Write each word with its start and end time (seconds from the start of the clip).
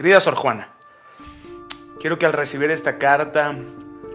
Querida 0.00 0.18
Sor 0.18 0.34
Juana, 0.34 0.68
quiero 2.00 2.18
que 2.18 2.24
al 2.24 2.32
recibir 2.32 2.70
esta 2.70 2.96
carta 2.96 3.54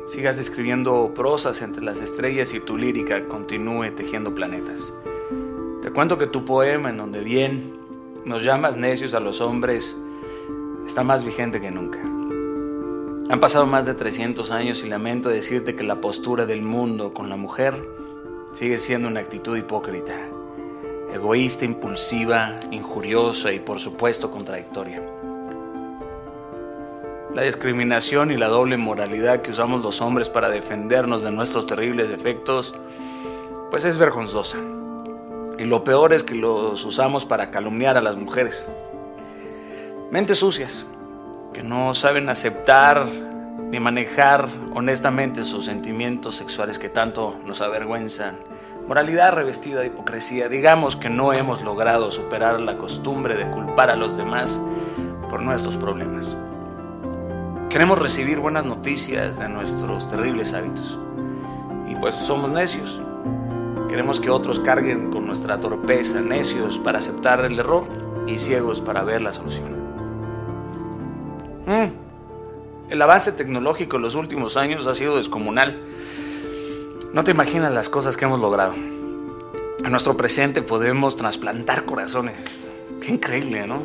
sigas 0.07 0.39
escribiendo 0.39 1.13
prosas 1.13 1.61
entre 1.61 1.83
las 1.83 1.99
estrellas 1.99 2.55
y 2.55 2.59
tu 2.59 2.75
lírica 2.75 3.27
continúe 3.27 3.91
tejiendo 3.91 4.33
planetas. 4.33 4.91
Te 5.83 5.91
cuento 5.91 6.17
que 6.17 6.25
tu 6.25 6.43
poema, 6.43 6.89
en 6.89 6.97
donde 6.97 7.19
bien 7.19 7.77
nos 8.25 8.41
llamas 8.41 8.77
necios 8.77 9.13
a 9.13 9.19
los 9.19 9.41
hombres, 9.41 9.95
está 10.87 11.03
más 11.03 11.23
vigente 11.23 11.61
que 11.61 11.69
nunca. 11.69 11.99
Han 11.99 13.39
pasado 13.39 13.67
más 13.67 13.85
de 13.85 13.93
300 13.93 14.49
años 14.49 14.83
y 14.83 14.89
lamento 14.89 15.29
decirte 15.29 15.75
que 15.75 15.83
la 15.83 16.01
postura 16.01 16.47
del 16.47 16.63
mundo 16.63 17.13
con 17.13 17.29
la 17.29 17.35
mujer 17.35 17.87
sigue 18.53 18.79
siendo 18.79 19.07
una 19.07 19.19
actitud 19.19 19.55
hipócrita, 19.55 20.15
egoísta, 21.13 21.63
impulsiva, 21.63 22.55
injuriosa 22.71 23.51
y 23.51 23.59
por 23.59 23.79
supuesto 23.79 24.31
contradictoria. 24.31 25.03
La 27.35 27.41
discriminación 27.41 28.31
y 28.31 28.37
la 28.37 28.47
doble 28.47 28.77
moralidad 28.77 29.41
que 29.41 29.51
usamos 29.51 29.83
los 29.83 29.99
hombres 29.99 30.29
para 30.29 30.49
defendernos 30.49 31.21
de 31.21 31.31
nuestros 31.31 31.65
terribles 31.65 32.09
defectos, 32.09 32.73
pues 33.69 33.83
es 33.83 33.97
vergonzosa. 33.97 34.57
Y 35.59 35.65
lo 35.65 35.83
peor 35.83 36.13
es 36.13 36.23
que 36.23 36.33
los 36.33 36.85
usamos 36.85 37.25
para 37.25 37.51
calumniar 37.51 37.97
a 37.97 38.01
las 38.01 38.15
mujeres. 38.15 38.65
Mentes 40.11 40.39
sucias, 40.39 40.85
que 41.53 41.61
no 41.61 41.93
saben 41.93 42.29
aceptar 42.29 43.05
ni 43.69 43.81
manejar 43.81 44.47
honestamente 44.73 45.43
sus 45.43 45.65
sentimientos 45.65 46.37
sexuales 46.37 46.79
que 46.79 46.87
tanto 46.87 47.37
nos 47.45 47.59
avergüenzan. 47.59 48.37
Moralidad 48.87 49.33
revestida 49.33 49.81
de 49.81 49.87
hipocresía. 49.87 50.47
Digamos 50.47 50.95
que 50.95 51.09
no 51.09 51.33
hemos 51.33 51.63
logrado 51.63 52.11
superar 52.11 52.61
la 52.61 52.77
costumbre 52.77 53.35
de 53.35 53.51
culpar 53.51 53.89
a 53.89 53.97
los 53.97 54.15
demás 54.15 54.61
por 55.29 55.41
nuestros 55.41 55.75
problemas. 55.75 56.37
Queremos 57.75 57.99
recibir 57.99 58.39
buenas 58.39 58.63
noticias 58.63 59.37
de 59.37 59.49
nuestros 59.49 60.07
terribles 60.07 60.53
hábitos. 60.53 60.97
Y 61.91 61.95
pues 61.95 62.15
somos 62.15 62.49
necios. 62.49 63.01
Queremos 63.89 64.21
que 64.21 64.29
otros 64.29 64.61
carguen 64.61 65.11
con 65.11 65.27
nuestra 65.27 65.59
torpeza, 65.59 66.21
necios 66.21 66.79
para 66.79 66.99
aceptar 66.99 67.43
el 67.43 67.59
error 67.59 67.83
y 68.27 68.37
ciegos 68.37 68.79
para 68.79 69.03
ver 69.03 69.21
la 69.21 69.33
solución. 69.33 69.73
Mm. 71.65 72.91
El 72.91 73.01
avance 73.01 73.33
tecnológico 73.33 73.97
en 73.97 74.03
los 74.03 74.15
últimos 74.15 74.55
años 74.55 74.87
ha 74.87 74.93
sido 74.93 75.17
descomunal. 75.17 75.77
No 77.11 77.25
te 77.25 77.31
imaginas 77.31 77.73
las 77.73 77.89
cosas 77.89 78.15
que 78.15 78.23
hemos 78.23 78.39
logrado. 78.39 78.73
En 78.73 79.91
nuestro 79.91 80.15
presente 80.15 80.61
podemos 80.61 81.17
trasplantar 81.17 81.83
corazones. 81.83 82.37
Qué 83.01 83.11
increíble, 83.11 83.67
¿no? 83.67 83.81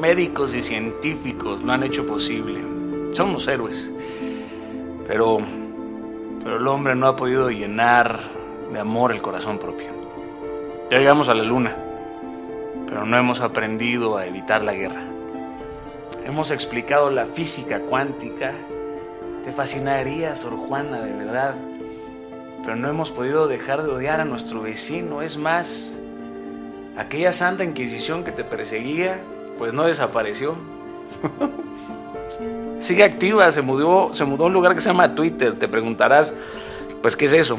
Médicos 0.00 0.54
y 0.54 0.62
científicos 0.62 1.64
lo 1.64 1.72
han 1.72 1.82
hecho 1.82 2.06
posible 2.06 2.75
son 3.16 3.32
los 3.32 3.48
héroes. 3.48 3.90
Pero, 5.08 5.38
pero 6.42 6.56
el 6.58 6.68
hombre 6.68 6.94
no 6.94 7.06
ha 7.06 7.16
podido 7.16 7.50
llenar 7.50 8.20
de 8.70 8.78
amor 8.78 9.10
el 9.10 9.22
corazón 9.22 9.58
propio. 9.58 9.86
Ya 10.90 10.98
llegamos 10.98 11.28
a 11.30 11.34
la 11.34 11.42
luna, 11.42 11.74
pero 12.86 13.06
no 13.06 13.16
hemos 13.16 13.40
aprendido 13.40 14.18
a 14.18 14.26
evitar 14.26 14.62
la 14.62 14.74
guerra. 14.74 15.02
Hemos 16.26 16.50
explicado 16.50 17.10
la 17.10 17.24
física 17.24 17.80
cuántica. 17.80 18.52
Te 19.44 19.50
fascinaría, 19.50 20.34
Sor 20.34 20.56
Juana, 20.56 20.98
de 20.98 21.12
verdad. 21.12 21.54
Pero 22.62 22.76
no 22.76 22.88
hemos 22.88 23.12
podido 23.12 23.48
dejar 23.48 23.82
de 23.82 23.90
odiar 23.92 24.20
a 24.20 24.24
nuestro 24.24 24.60
vecino. 24.60 25.22
Es 25.22 25.38
más, 25.38 25.98
aquella 26.98 27.32
santa 27.32 27.64
inquisición 27.64 28.24
que 28.24 28.32
te 28.32 28.44
perseguía, 28.44 29.20
pues 29.56 29.72
no 29.72 29.86
desapareció. 29.86 30.56
sigue 32.78 33.04
activa, 33.04 33.50
se 33.50 33.62
mudó, 33.62 34.14
se 34.14 34.24
mudó 34.24 34.44
a 34.44 34.46
un 34.48 34.52
lugar 34.52 34.74
que 34.74 34.80
se 34.80 34.88
llama 34.88 35.14
Twitter. 35.14 35.58
Te 35.58 35.68
preguntarás, 35.68 36.34
pues, 37.02 37.16
¿qué 37.16 37.26
es 37.26 37.32
eso? 37.32 37.58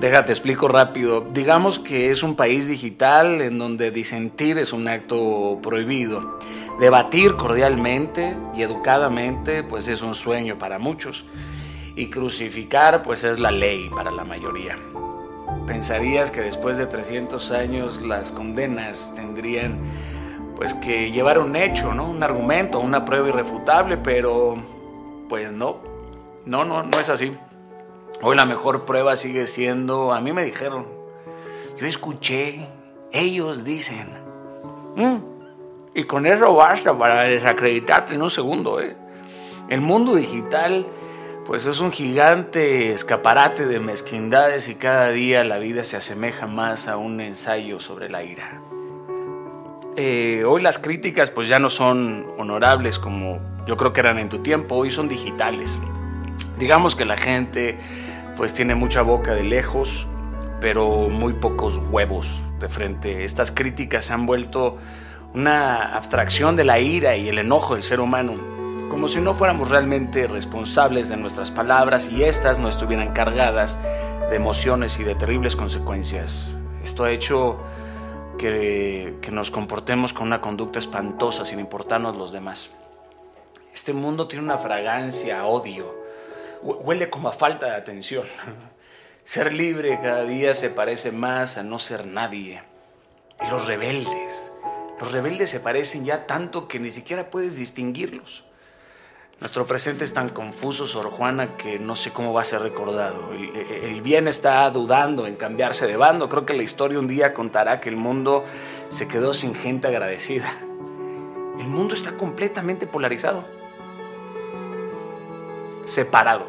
Déjate, 0.00 0.32
explico 0.32 0.68
rápido. 0.68 1.26
Digamos 1.32 1.78
que 1.78 2.10
es 2.10 2.22
un 2.22 2.36
país 2.36 2.68
digital 2.68 3.40
en 3.40 3.58
donde 3.58 3.90
disentir 3.90 4.58
es 4.58 4.74
un 4.74 4.88
acto 4.88 5.58
prohibido. 5.62 6.38
Debatir 6.78 7.36
cordialmente 7.36 8.36
y 8.54 8.60
educadamente, 8.60 9.62
pues 9.62 9.88
es 9.88 10.02
un 10.02 10.14
sueño 10.14 10.58
para 10.58 10.78
muchos. 10.78 11.24
Y 11.94 12.10
crucificar, 12.10 13.00
pues 13.00 13.24
es 13.24 13.40
la 13.40 13.50
ley 13.50 13.88
para 13.88 14.10
la 14.10 14.24
mayoría. 14.24 14.76
Pensarías 15.66 16.30
que 16.30 16.42
después 16.42 16.76
de 16.76 16.86
300 16.86 17.50
años 17.52 18.02
las 18.02 18.30
condenas 18.30 19.14
tendrían 19.16 19.78
pues 20.56 20.72
que 20.72 21.10
llevar 21.12 21.38
un 21.38 21.54
hecho, 21.54 21.92
¿no? 21.92 22.08
Un 22.08 22.22
argumento, 22.22 22.80
una 22.80 23.04
prueba 23.04 23.28
irrefutable, 23.28 23.98
pero 23.98 24.56
pues 25.28 25.52
no, 25.52 25.76
no, 26.46 26.64
no, 26.64 26.82
no 26.82 26.98
es 26.98 27.10
así. 27.10 27.36
Hoy 28.22 28.34
la 28.34 28.46
mejor 28.46 28.86
prueba 28.86 29.14
sigue 29.16 29.46
siendo, 29.46 30.14
a 30.14 30.20
mí 30.20 30.32
me 30.32 30.44
dijeron, 30.44 30.86
yo 31.76 31.86
escuché, 31.86 32.66
ellos 33.12 33.64
dicen, 33.64 34.08
mm, 34.96 35.16
y 35.94 36.04
con 36.04 36.26
eso 36.26 36.54
basta 36.54 36.96
para 36.96 37.24
desacreditarte 37.24 38.14
en 38.14 38.22
un 38.22 38.30
segundo, 38.30 38.80
¿eh? 38.80 38.96
El 39.68 39.82
mundo 39.82 40.14
digital, 40.14 40.86
pues 41.44 41.66
es 41.66 41.80
un 41.80 41.92
gigante 41.92 42.92
escaparate 42.92 43.66
de 43.66 43.80
mezquindades 43.80 44.68
y 44.68 44.76
cada 44.76 45.10
día 45.10 45.44
la 45.44 45.58
vida 45.58 45.84
se 45.84 45.96
asemeja 45.96 46.46
más 46.46 46.88
a 46.88 46.96
un 46.96 47.20
ensayo 47.20 47.78
sobre 47.80 48.08
la 48.08 48.22
ira. 48.22 48.62
Eh, 49.98 50.44
hoy 50.46 50.60
las 50.60 50.78
críticas 50.78 51.30
pues 51.30 51.48
ya 51.48 51.58
no 51.58 51.70
son 51.70 52.26
honorables 52.36 52.98
como 52.98 53.40
yo 53.66 53.78
creo 53.78 53.94
que 53.94 54.00
eran 54.00 54.18
en 54.18 54.28
tu 54.28 54.40
tiempo, 54.40 54.74
hoy 54.74 54.90
son 54.90 55.08
digitales. 55.08 55.78
Digamos 56.58 56.94
que 56.94 57.06
la 57.06 57.16
gente 57.16 57.78
pues 58.36 58.52
tiene 58.52 58.74
mucha 58.74 59.00
boca 59.00 59.34
de 59.34 59.42
lejos, 59.42 60.06
pero 60.60 61.08
muy 61.08 61.32
pocos 61.32 61.80
huevos 61.90 62.42
de 62.60 62.68
frente. 62.68 63.24
Estas 63.24 63.50
críticas 63.50 64.04
se 64.04 64.12
han 64.12 64.26
vuelto 64.26 64.76
una 65.32 65.96
abstracción 65.96 66.56
de 66.56 66.64
la 66.64 66.78
ira 66.78 67.16
y 67.16 67.30
el 67.30 67.38
enojo 67.38 67.72
del 67.72 67.82
ser 67.82 68.00
humano, 68.00 68.34
como 68.90 69.08
si 69.08 69.18
no 69.20 69.32
fuéramos 69.32 69.70
realmente 69.70 70.28
responsables 70.28 71.08
de 71.08 71.16
nuestras 71.16 71.50
palabras 71.50 72.10
y 72.12 72.22
éstas 72.22 72.58
no 72.58 72.68
estuvieran 72.68 73.14
cargadas 73.14 73.78
de 74.28 74.36
emociones 74.36 75.00
y 75.00 75.04
de 75.04 75.14
terribles 75.14 75.56
consecuencias. 75.56 76.54
Esto 76.84 77.04
ha 77.04 77.12
hecho 77.12 77.58
que, 78.36 79.18
nos 79.30 79.50
comportemos 79.50 80.12
con 80.12 80.26
una 80.26 80.40
conducta 80.40 80.78
espantosa 80.78 81.44
sin 81.44 81.58
importarnos 81.58 82.16
los 82.16 82.32
demás. 82.32 82.70
Este 83.74 83.92
mundo 83.92 84.28
tiene 84.28 84.44
una 84.44 84.58
fragancia 84.58 85.40
a 85.40 85.46
odio, 85.46 85.94
huele 86.62 87.10
como 87.10 87.28
a 87.28 87.32
falta 87.32 87.66
de 87.66 87.76
atención. 87.76 88.24
Ser 89.24 89.52
libre 89.52 89.98
cada 90.00 90.24
día 90.24 90.54
se 90.54 90.70
parece 90.70 91.10
más 91.10 91.58
a 91.58 91.64
no 91.64 91.80
ser 91.80 92.06
nadie. 92.06 92.62
Y 93.44 93.50
los 93.50 93.66
rebeldes, 93.66 94.52
los 95.00 95.10
rebeldes 95.10 95.50
se 95.50 95.58
parecen 95.58 96.04
ya 96.04 96.26
tanto 96.26 96.68
que 96.68 96.78
ni 96.78 96.90
siquiera 96.90 97.28
puedes 97.28 97.56
distinguirlos. 97.56 98.44
Nuestro 99.38 99.66
presente 99.66 100.06
es 100.06 100.14
tan 100.14 100.30
confuso, 100.30 100.86
Sor 100.86 101.10
Juana, 101.10 101.58
que 101.58 101.78
no 101.78 101.94
sé 101.94 102.10
cómo 102.10 102.32
va 102.32 102.40
a 102.40 102.44
ser 102.44 102.62
recordado. 102.62 103.32
El, 103.34 104.00
bien 104.00 104.28
está 104.28 104.70
dudando 104.70 105.26
en 105.26 105.36
cambiarse 105.36 105.86
de 105.86 105.94
bando. 105.98 106.30
Creo 106.30 106.46
que 106.46 106.54
la 106.54 106.62
historia 106.62 106.98
un 106.98 107.06
día 107.06 107.34
contará 107.34 107.78
que 107.78 107.90
el 107.90 107.96
mundo 107.96 108.44
se 108.88 109.08
quedó 109.08 109.34
sin 109.34 109.54
gente 109.54 109.88
agradecida. 109.88 110.50
El 111.60 111.66
mundo 111.68 111.94
está 111.94 112.16
completamente 112.16 112.86
polarizado, 112.86 113.44
separado. 115.84 116.46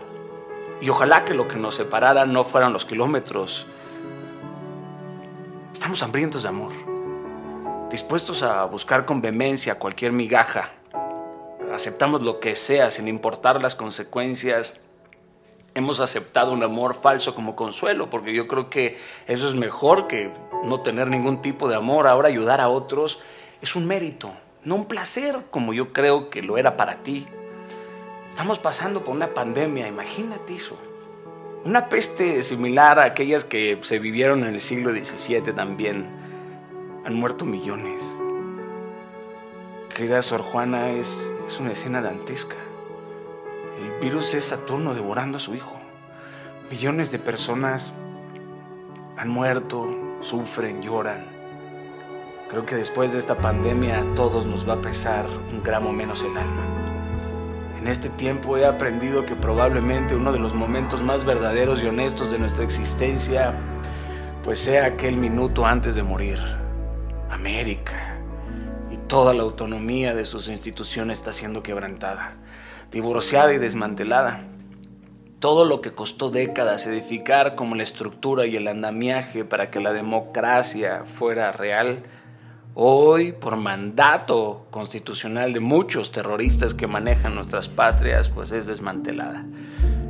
Y 0.79 0.87
ojalá 0.87 1.25
que 1.25 1.33
lo 1.33 1.49
que 1.49 1.57
nos 1.57 1.75
separara 1.75 2.25
no 2.25 2.45
fueran 2.45 2.71
los 2.71 2.85
kilómetros. 2.85 3.67
Estamos 5.73 6.01
hambrientos 6.03 6.43
de 6.43 6.49
amor, 6.49 6.71
dispuestos 7.91 8.43
a 8.43 8.63
buscar 8.63 9.05
con 9.05 9.21
vehemencia 9.21 9.77
cualquier 9.77 10.13
migaja 10.13 10.71
aceptamos 11.77 12.23
lo 12.23 12.39
que 12.39 12.55
sea 12.55 12.89
sin 12.89 13.07
importar 13.07 13.61
las 13.61 13.75
consecuencias. 13.75 14.79
Hemos 15.75 15.99
aceptado 15.99 16.51
un 16.51 16.63
amor 16.63 16.95
falso 16.95 17.35
como 17.35 17.55
consuelo, 17.55 18.09
porque 18.09 18.33
yo 18.33 18.47
creo 18.47 18.69
que 18.69 18.97
eso 19.27 19.47
es 19.47 19.53
mejor 19.53 20.07
que 20.07 20.31
no 20.63 20.81
tener 20.81 21.07
ningún 21.07 21.41
tipo 21.41 21.69
de 21.69 21.75
amor. 21.75 22.07
Ahora 22.07 22.29
ayudar 22.29 22.61
a 22.61 22.69
otros 22.69 23.19
es 23.61 23.75
un 23.75 23.85
mérito, 23.85 24.33
no 24.63 24.75
un 24.75 24.85
placer 24.85 25.43
como 25.51 25.71
yo 25.71 25.93
creo 25.93 26.31
que 26.31 26.41
lo 26.41 26.57
era 26.57 26.75
para 26.77 27.03
ti. 27.03 27.27
Estamos 28.29 28.57
pasando 28.57 29.03
por 29.03 29.15
una 29.15 29.33
pandemia, 29.33 29.87
imagínate 29.87 30.55
eso. 30.55 30.75
Una 31.63 31.89
peste 31.89 32.41
similar 32.41 32.97
a 32.97 33.03
aquellas 33.03 33.45
que 33.45 33.77
se 33.81 33.99
vivieron 33.99 34.39
en 34.39 34.55
el 34.55 34.59
siglo 34.59 34.91
XVII 34.91 35.53
también. 35.53 36.07
Han 37.05 37.13
muerto 37.13 37.45
millones 37.45 38.17
querida 39.97 40.21
Sor 40.21 40.43
Juana, 40.43 40.91
es, 40.91 41.31
es 41.47 41.59
una 41.59 41.71
escena 41.71 42.03
dantesca. 42.03 42.55
El 43.81 43.99
virus 43.99 44.35
es 44.35 44.45
Saturno 44.45 44.93
devorando 44.93 45.37
a 45.37 45.39
su 45.39 45.55
hijo. 45.55 45.75
Millones 46.69 47.11
de 47.11 47.17
personas 47.17 47.93
han 49.17 49.27
muerto, 49.27 49.87
sufren, 50.21 50.83
lloran. 50.83 51.25
Creo 52.47 52.63
que 52.63 52.75
después 52.75 53.11
de 53.11 53.17
esta 53.17 53.33
pandemia 53.33 54.01
a 54.01 54.13
todos 54.13 54.45
nos 54.45 54.69
va 54.69 54.73
a 54.73 54.81
pesar 54.83 55.25
un 55.51 55.63
gramo 55.63 55.91
menos 55.91 56.21
el 56.21 56.37
alma. 56.37 56.61
En 57.81 57.87
este 57.87 58.09
tiempo 58.09 58.55
he 58.55 58.67
aprendido 58.67 59.25
que 59.25 59.33
probablemente 59.33 60.15
uno 60.15 60.31
de 60.31 60.37
los 60.37 60.53
momentos 60.53 61.01
más 61.01 61.25
verdaderos 61.25 61.81
y 61.81 61.87
honestos 61.87 62.29
de 62.29 62.37
nuestra 62.37 62.63
existencia 62.63 63.55
pues 64.43 64.59
sea 64.59 64.85
aquel 64.85 65.17
minuto 65.17 65.65
antes 65.65 65.95
de 65.95 66.03
morir. 66.03 66.39
América 67.31 68.06
toda 69.07 69.33
la 69.33 69.43
autonomía 69.43 70.13
de 70.13 70.25
sus 70.25 70.47
instituciones 70.49 71.19
está 71.19 71.33
siendo 71.33 71.63
quebrantada, 71.63 72.33
divorciada 72.91 73.53
y 73.53 73.57
desmantelada. 73.57 74.43
Todo 75.39 75.65
lo 75.65 75.81
que 75.81 75.93
costó 75.93 76.29
décadas 76.29 76.87
edificar 76.87 77.55
como 77.55 77.75
la 77.75 77.83
estructura 77.83 78.45
y 78.45 78.55
el 78.55 78.67
andamiaje 78.67 79.45
para 79.45 79.69
que 79.69 79.79
la 79.79 79.93
democracia 79.93 81.03
fuera 81.05 81.51
real, 81.51 82.03
hoy 82.73 83.31
por 83.31 83.55
mandato 83.55 84.65
constitucional 84.71 85.53
de 85.53 85.59
muchos 85.59 86.11
terroristas 86.11 86.73
que 86.73 86.87
manejan 86.87 87.35
nuestras 87.35 87.69
patrias, 87.69 88.29
pues 88.29 88.51
es 88.51 88.67
desmantelada. 88.67 89.45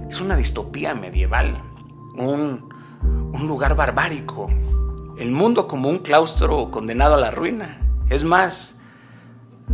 Es 0.10 0.22
una 0.22 0.36
distopía 0.36 0.96
medieval, 0.96 1.62
un 2.16 2.78
un 3.34 3.48
lugar 3.48 3.76
barbárico, 3.76 4.48
el 5.18 5.32
mundo 5.32 5.68
como 5.68 5.90
un 5.90 6.00
claustro 6.00 6.72
condenado 6.72 7.16
a 7.16 7.20
la 7.20 7.32
ruina. 7.32 7.80
Es 8.10 8.24
más, 8.24 8.77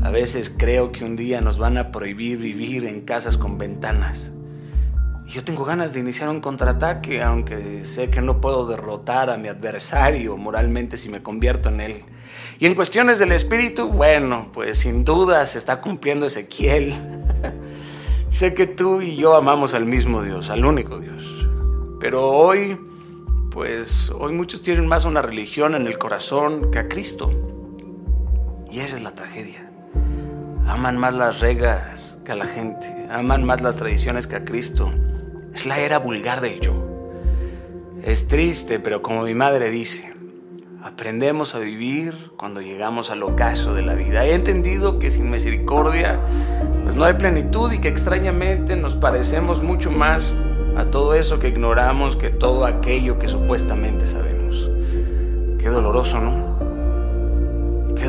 a 0.01 0.09
veces 0.09 0.53
creo 0.57 0.91
que 0.91 1.05
un 1.05 1.15
día 1.15 1.41
nos 1.41 1.57
van 1.57 1.77
a 1.77 1.91
prohibir 1.91 2.39
vivir 2.39 2.85
en 2.85 3.01
casas 3.01 3.37
con 3.37 3.57
ventanas. 3.57 4.31
Yo 5.27 5.43
tengo 5.43 5.63
ganas 5.63 5.93
de 5.93 6.01
iniciar 6.01 6.29
un 6.29 6.41
contraataque, 6.41 7.21
aunque 7.21 7.83
sé 7.83 8.09
que 8.09 8.21
no 8.21 8.41
puedo 8.41 8.67
derrotar 8.67 9.29
a 9.29 9.37
mi 9.37 9.47
adversario 9.47 10.35
moralmente 10.35 10.97
si 10.97 11.09
me 11.09 11.23
convierto 11.23 11.69
en 11.69 11.81
él. 11.81 12.05
Y 12.59 12.65
en 12.65 12.75
cuestiones 12.75 13.19
del 13.19 13.31
espíritu, 13.31 13.87
bueno, 13.87 14.49
pues 14.51 14.79
sin 14.79 15.05
duda 15.05 15.45
se 15.45 15.57
está 15.57 15.79
cumpliendo 15.79 16.25
Ezequiel. 16.25 16.93
sé 18.29 18.53
que 18.53 18.67
tú 18.67 19.01
y 19.01 19.15
yo 19.15 19.35
amamos 19.35 19.73
al 19.73 19.85
mismo 19.85 20.21
Dios, 20.21 20.49
al 20.49 20.65
único 20.65 20.99
Dios. 20.99 21.47
Pero 21.99 22.29
hoy 22.29 22.77
pues 23.53 24.09
hoy 24.09 24.33
muchos 24.33 24.63
tienen 24.63 24.87
más 24.87 25.05
una 25.05 25.21
religión 25.21 25.75
en 25.75 25.85
el 25.85 25.99
corazón 25.99 26.71
que 26.71 26.79
a 26.79 26.87
Cristo. 26.87 27.29
Y 28.71 28.79
esa 28.79 28.97
es 28.97 29.03
la 29.03 29.13
tragedia. 29.13 29.69
Aman 30.67 30.97
más 30.97 31.13
las 31.13 31.39
reglas 31.39 32.17
que 32.23 32.31
a 32.31 32.35
la 32.35 32.45
gente, 32.45 33.07
aman 33.09 33.43
más 33.43 33.61
las 33.61 33.75
tradiciones 33.75 34.27
que 34.27 34.37
a 34.37 34.45
Cristo. 34.45 34.91
Es 35.53 35.65
la 35.65 35.79
era 35.79 35.99
vulgar 35.99 36.41
del 36.41 36.59
yo. 36.59 36.73
Es 38.03 38.27
triste, 38.27 38.79
pero 38.79 39.01
como 39.01 39.23
mi 39.23 39.33
madre 39.33 39.69
dice, 39.69 40.13
aprendemos 40.83 41.55
a 41.55 41.59
vivir 41.59 42.31
cuando 42.37 42.61
llegamos 42.61 43.09
al 43.09 43.23
ocaso 43.23 43.73
de 43.73 43.81
la 43.81 43.93
vida. 43.93 44.25
He 44.25 44.33
entendido 44.33 44.99
que 44.99 45.11
sin 45.11 45.29
misericordia 45.29 46.19
pues 46.83 46.95
no 46.95 47.05
hay 47.05 47.13
plenitud 47.13 47.71
y 47.71 47.79
que 47.79 47.87
extrañamente 47.87 48.75
nos 48.75 48.95
parecemos 48.95 49.63
mucho 49.63 49.91
más 49.91 50.33
a 50.75 50.85
todo 50.85 51.13
eso 51.13 51.39
que 51.39 51.47
ignoramos, 51.47 52.17
que 52.17 52.29
todo 52.29 52.65
aquello 52.65 53.19
que 53.19 53.29
supuestamente 53.29 54.05
sabemos. 54.05 54.69
Qué 55.57 55.69
doloroso, 55.69 56.19
¿no? 56.19 56.52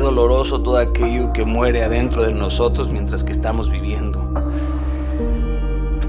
Doloroso 0.05 0.61
todo 0.61 0.77
aquello 0.77 1.33
que 1.33 1.45
muere 1.45 1.83
adentro 1.83 2.21
de 2.21 2.31
nosotros 2.31 2.91
mientras 2.91 3.23
que 3.23 3.31
estamos 3.31 3.71
viviendo. 3.71 4.31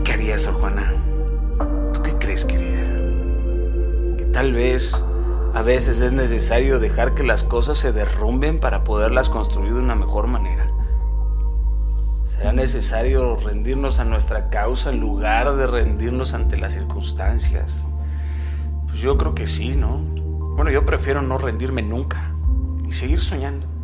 qué 0.04 0.12
harías, 0.12 0.42
Sor 0.42 0.52
Juana? 0.52 0.92
¿Tú 1.94 2.02
qué 2.02 2.12
crees, 2.18 2.44
querida? 2.44 2.84
Que 4.18 4.26
tal 4.26 4.52
vez 4.52 5.02
a 5.54 5.62
veces 5.62 6.02
es 6.02 6.12
necesario 6.12 6.78
dejar 6.78 7.14
que 7.14 7.22
las 7.22 7.42
cosas 7.42 7.78
se 7.78 7.92
derrumben 7.92 8.60
para 8.60 8.84
poderlas 8.84 9.30
construir 9.30 9.72
de 9.72 9.80
una 9.80 9.94
mejor 9.94 10.26
manera. 10.26 10.70
¿Será 12.26 12.52
necesario 12.52 13.36
rendirnos 13.36 13.98
a 13.98 14.04
nuestra 14.04 14.50
causa 14.50 14.90
en 14.90 15.00
lugar 15.00 15.56
de 15.56 15.66
rendirnos 15.66 16.34
ante 16.34 16.58
las 16.58 16.74
circunstancias? 16.74 17.86
Pues 18.88 19.00
yo 19.00 19.16
creo 19.16 19.34
que 19.34 19.46
sí, 19.46 19.74
¿no? 19.74 20.00
Bueno, 20.54 20.70
yo 20.70 20.84
prefiero 20.84 21.22
no 21.22 21.38
rendirme 21.38 21.80
nunca 21.80 22.34
y 22.86 22.92
seguir 22.92 23.22
soñando. 23.22 23.75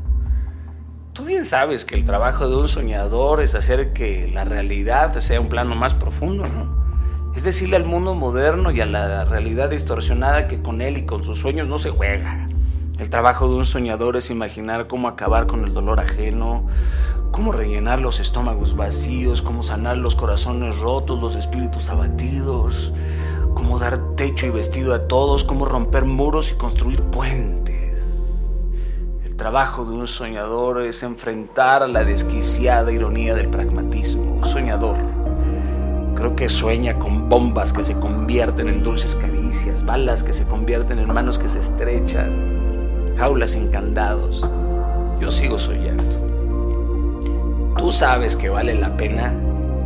Tú 1.12 1.26
bien 1.26 1.44
sabes 1.44 1.85
que 1.85 1.94
el 1.94 2.06
trabajo 2.06 2.49
de 2.49 2.56
un 2.56 2.69
soñador 2.69 3.43
es 3.43 3.55
hacer 3.55 3.93
que 3.93 4.31
la 4.32 4.44
realidad 4.44 5.14
sea 5.20 5.43
un 5.43 5.50
plano 5.50 5.75
más 5.75 5.93
profundo, 5.93 6.44
¿no? 6.47 6.75
Es 7.35 7.44
decirle 7.44 7.76
al 7.76 7.85
mundo 7.85 8.14
moderno 8.14 8.70
y 8.70 8.81
a 8.81 8.87
la 8.87 9.26
realidad 9.26 9.69
distorsionada 9.69 10.49
que 10.49 10.62
con 10.62 10.81
él 10.81 10.97
y 10.97 11.05
con 11.05 11.23
sus 11.23 11.38
sueños 11.38 11.69
no 11.69 11.76
se 11.76 11.91
juega. 11.91 12.49
El 12.99 13.11
trabajo 13.11 13.47
de 13.47 13.56
un 13.56 13.67
soñador 13.67 14.17
es 14.17 14.31
imaginar 14.31 14.87
cómo 14.87 15.06
acabar 15.06 15.47
con 15.47 15.64
el 15.64 15.75
dolor 15.75 16.00
ajeno, 16.00 16.64
cómo 17.31 17.53
rellenar 17.53 18.00
los 18.00 18.19
estómagos 18.19 18.75
vacíos, 18.75 19.43
cómo 19.43 19.62
sanar 19.62 19.99
los 19.99 20.14
corazones 20.14 20.79
rotos, 20.79 21.20
los 21.20 21.37
espíritus 21.37 21.91
abatidos, 21.91 22.91
cómo 23.53 23.79
dar 23.79 24.17
techo 24.17 24.47
y 24.47 24.50
vestido 24.50 24.94
a 24.94 25.09
todos, 25.09 25.44
cómo 25.44 25.67
romper 25.67 26.06
muros 26.06 26.53
y 26.53 26.55
construir 26.55 27.03
puentes. 27.03 27.72
Trabajo 29.43 29.85
de 29.85 29.97
un 29.97 30.06
soñador 30.06 30.83
es 30.83 31.03
enfrentar 31.03 31.89
la 31.89 32.05
desquiciada 32.05 32.93
ironía 32.93 33.35
del 33.35 33.49
pragmatismo. 33.49 34.35
Un 34.35 34.44
soñador 34.44 34.94
creo 36.15 36.37
que 36.37 36.49
sueña 36.49 36.97
con 36.97 37.29
bombas 37.29 37.73
que 37.73 37.83
se 37.83 37.99
convierten 37.99 38.69
en 38.69 38.85
dulces 38.85 39.17
caricias, 39.17 39.85
balas 39.85 40.23
que 40.23 40.33
se 40.33 40.47
convierten 40.47 41.00
en 41.00 41.12
manos 41.12 41.41
que 41.41 41.49
se 41.49 41.59
estrechan, 41.59 43.05
jaulas 43.17 43.50
sin 43.50 43.69
candados. 43.73 44.49
Yo 45.21 45.29
sigo 45.29 45.59
soñando. 45.59 46.05
Tú 47.79 47.91
sabes 47.91 48.37
que 48.37 48.49
vale 48.49 48.77
la 48.77 48.97
pena 48.97 49.35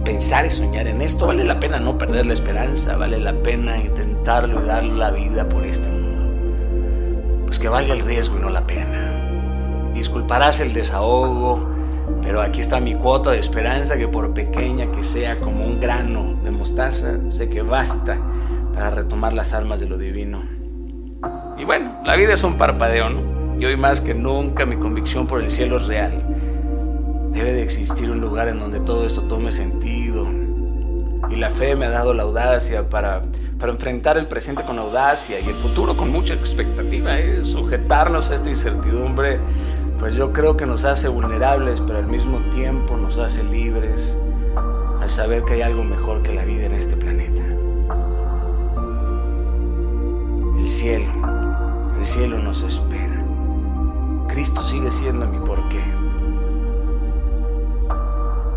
pensar 0.04 0.44
y 0.44 0.50
soñar 0.50 0.86
en 0.86 1.00
esto, 1.00 1.28
vale 1.28 1.44
la 1.44 1.58
pena 1.58 1.80
no 1.80 1.96
perder 1.96 2.26
la 2.26 2.34
esperanza, 2.34 2.98
vale 2.98 3.18
la 3.18 3.32
pena 3.32 3.78
intentarlo 3.78 4.62
y 4.62 4.66
dar 4.66 4.84
la 4.84 5.12
vida 5.12 5.48
por 5.48 5.64
este 5.64 5.88
mundo. 5.88 7.46
Pues 7.46 7.58
que 7.58 7.70
valga 7.70 7.94
el 7.94 8.00
riesgo 8.00 8.36
y 8.36 8.42
no 8.42 8.50
la 8.50 8.60
pena. 8.66 9.05
Disculparás 9.96 10.60
el 10.60 10.74
desahogo, 10.74 11.66
pero 12.20 12.42
aquí 12.42 12.60
está 12.60 12.80
mi 12.80 12.94
cuota 12.94 13.30
de 13.30 13.38
esperanza 13.38 13.96
que 13.96 14.08
por 14.08 14.34
pequeña 14.34 14.92
que 14.92 15.02
sea 15.02 15.40
como 15.40 15.64
un 15.64 15.80
grano 15.80 16.38
de 16.44 16.50
mostaza, 16.50 17.18
sé 17.28 17.48
que 17.48 17.62
basta 17.62 18.18
para 18.74 18.90
retomar 18.90 19.32
las 19.32 19.54
almas 19.54 19.80
de 19.80 19.86
lo 19.86 19.96
divino. 19.96 20.42
Y 21.56 21.64
bueno, 21.64 22.02
la 22.04 22.14
vida 22.14 22.34
es 22.34 22.44
un 22.44 22.58
parpadeo, 22.58 23.08
¿no? 23.08 23.58
Y 23.58 23.64
hoy 23.64 23.78
más 23.78 24.02
que 24.02 24.12
nunca 24.12 24.66
mi 24.66 24.76
convicción 24.76 25.26
por 25.26 25.40
el 25.40 25.50
cielo 25.50 25.78
es 25.78 25.86
real 25.86 26.36
Debe 27.32 27.52
de 27.52 27.62
existir 27.62 28.10
un 28.10 28.20
lugar 28.20 28.48
en 28.48 28.60
donde 28.60 28.80
todo 28.80 29.04
esto 29.04 29.22
tome 29.22 29.52
sentido. 29.52 30.26
Y 31.30 31.36
la 31.36 31.50
fe 31.50 31.74
me 31.74 31.86
ha 31.86 31.90
dado 31.90 32.14
la 32.14 32.22
audacia 32.22 32.88
para, 32.88 33.22
para 33.58 33.72
enfrentar 33.72 34.16
el 34.16 34.26
presente 34.26 34.62
con 34.62 34.78
audacia 34.78 35.40
y 35.40 35.48
el 35.48 35.54
futuro 35.54 35.96
con 35.96 36.10
mucha 36.10 36.32
expectativa. 36.32 37.18
¿eh? 37.18 37.44
Sujetarnos 37.44 38.30
a 38.30 38.34
esta 38.34 38.48
incertidumbre, 38.48 39.38
pues 39.98 40.14
yo 40.14 40.32
creo 40.32 40.56
que 40.56 40.66
nos 40.66 40.84
hace 40.84 41.08
vulnerables, 41.08 41.80
pero 41.80 41.98
al 41.98 42.06
mismo 42.06 42.38
tiempo 42.50 42.96
nos 42.96 43.18
hace 43.18 43.42
libres 43.42 44.16
al 45.00 45.08
saber 45.10 45.44
que 45.44 45.54
hay 45.54 45.62
algo 45.62 45.84
mejor 45.84 46.22
que 46.22 46.34
la 46.34 46.44
vida 46.44 46.66
en 46.66 46.74
este 46.74 46.96
planeta. 46.96 47.42
El 50.58 50.68
cielo, 50.68 51.12
el 51.98 52.04
cielo 52.04 52.38
nos 52.38 52.62
espera. 52.62 53.24
Cristo 54.28 54.62
sigue 54.62 54.90
siendo 54.90 55.26
mi 55.26 55.38
porqué. 55.38 55.82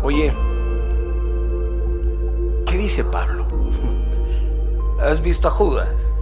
Oye, 0.02 0.34
¿qué 2.66 2.76
dice 2.76 3.04
Pablo? 3.04 3.46
¿Has 5.00 5.22
visto 5.22 5.48
a 5.48 5.50
Judas? 5.50 6.12